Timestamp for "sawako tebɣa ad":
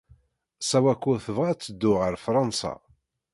0.69-1.59